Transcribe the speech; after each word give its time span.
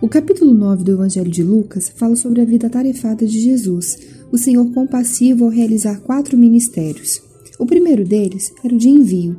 O 0.00 0.08
capítulo 0.08 0.54
9 0.54 0.84
do 0.84 0.92
Evangelho 0.92 1.28
de 1.28 1.42
Lucas 1.42 1.92
fala 1.96 2.14
sobre 2.14 2.40
a 2.40 2.44
vida 2.44 2.70
tarefada 2.70 3.26
de 3.26 3.40
Jesus, 3.40 3.98
o 4.30 4.38
Senhor 4.38 4.64
compassivo 4.70 5.44
ao 5.44 5.50
realizar 5.50 5.98
quatro 6.02 6.38
ministérios. 6.38 7.20
O 7.58 7.66
primeiro 7.66 8.04
deles 8.04 8.52
era 8.62 8.72
o 8.72 8.78
de 8.78 8.88
envio. 8.88 9.36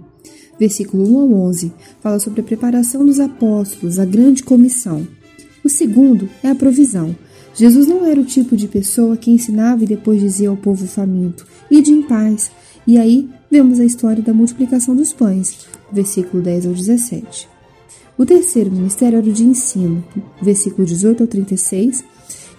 Versículo 0.59 1.09
1 1.09 1.17
ao 1.17 1.33
11 1.47 1.71
fala 2.01 2.19
sobre 2.19 2.41
a 2.41 2.43
preparação 2.43 3.05
dos 3.05 3.21
apóstolos, 3.21 3.99
a 3.99 4.05
grande 4.05 4.43
comissão. 4.43 5.07
O 5.63 5.69
segundo 5.69 6.27
é 6.43 6.49
a 6.49 6.55
provisão. 6.55 7.15
Jesus 7.55 7.87
não 7.87 8.05
era 8.05 8.19
o 8.19 8.25
tipo 8.25 8.57
de 8.57 8.67
pessoa 8.67 9.15
que 9.15 9.31
ensinava 9.31 9.85
e 9.85 9.87
depois 9.87 10.19
dizia 10.19 10.49
ao 10.49 10.57
povo 10.57 10.85
faminto: 10.85 11.47
Ide 11.71 11.89
em 11.89 12.01
paz. 12.01 12.51
E 12.85 12.97
aí 12.97 13.29
vemos 13.49 13.79
a 13.79 13.85
história 13.85 14.21
da 14.21 14.33
multiplicação 14.33 14.93
dos 14.93 15.13
pães, 15.13 15.57
versículo 15.89 16.43
10 16.43 16.65
ao 16.65 16.73
17. 16.73 17.52
O 18.17 18.25
terceiro 18.25 18.71
ministério 18.71 19.17
era 19.17 19.27
o 19.27 19.31
de 19.31 19.43
ensino, 19.43 20.03
versículo 20.41 20.85
18 20.85 21.23
ao 21.23 21.27
36. 21.27 22.03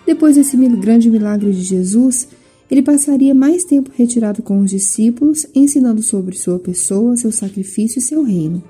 Depois 0.06 0.36
desse 0.36 0.56
grande 0.56 1.08
milagre 1.08 1.52
de 1.52 1.62
Jesus, 1.62 2.28
ele 2.70 2.82
passaria 2.82 3.34
mais 3.34 3.64
tempo 3.64 3.90
retirado 3.94 4.42
com 4.42 4.58
os 4.60 4.70
discípulos, 4.70 5.46
ensinando 5.54 6.02
sobre 6.02 6.36
sua 6.36 6.58
pessoa, 6.58 7.16
seu 7.16 7.30
sacrifício 7.30 7.98
e 7.98 8.02
seu 8.02 8.22
reino. 8.22 8.62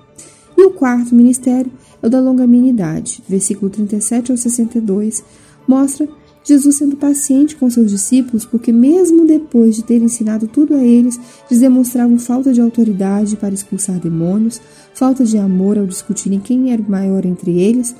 E 0.56 0.64
o 0.64 0.72
quarto 0.72 1.14
ministério 1.14 1.72
é 2.02 2.06
o 2.06 2.10
da 2.10 2.20
longanimidade, 2.20 3.22
versículo 3.28 3.70
37 3.70 4.30
ao 4.30 4.36
62, 4.36 5.24
mostra 5.66 6.08
Jesus 6.44 6.76
sendo 6.76 6.96
paciente 6.96 7.56
com 7.56 7.70
seus 7.70 7.90
discípulos, 7.90 8.44
porque 8.44 8.70
mesmo 8.70 9.26
depois 9.26 9.74
de 9.74 9.82
ter 9.82 10.02
ensinado 10.02 10.46
tudo 10.46 10.74
a 10.74 10.84
eles, 10.84 11.18
eles 11.50 11.60
demonstravam 11.60 12.18
falta 12.18 12.52
de 12.52 12.60
autoridade 12.60 13.34
para 13.36 13.54
expulsar 13.54 13.98
demônios, 13.98 14.60
falta 14.92 15.24
de 15.24 15.38
amor 15.38 15.78
ao 15.78 15.86
discutirem 15.86 16.38
quem 16.38 16.70
era 16.70 16.82
o 16.82 16.90
maior 16.90 17.24
entre 17.24 17.58
eles 17.58 17.96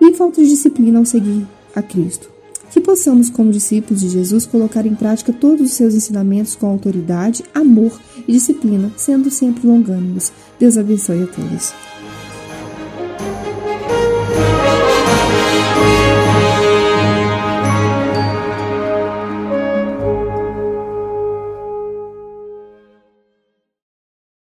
e 0.00 0.12
falta 0.12 0.42
de 0.42 0.48
disciplina 0.48 0.98
ao 0.98 1.06
seguir 1.06 1.46
a 1.74 1.82
Cristo. 1.82 2.30
Que 2.70 2.80
possamos, 2.80 3.30
como 3.30 3.50
discípulos 3.50 4.02
de 4.02 4.10
Jesus, 4.10 4.44
colocar 4.44 4.84
em 4.84 4.94
prática 4.94 5.32
todos 5.32 5.70
os 5.70 5.72
seus 5.72 5.94
ensinamentos 5.94 6.54
com 6.54 6.66
autoridade, 6.66 7.42
amor 7.54 7.98
e 8.28 8.32
disciplina, 8.32 8.92
sendo 8.98 9.30
sempre 9.30 9.66
longânimos. 9.66 10.30
Deus 10.58 10.76
abençoe 10.76 11.22
a 11.22 11.26
todos. 11.26 11.72